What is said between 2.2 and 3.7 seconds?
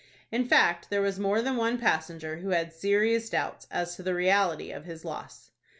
who had serious doubts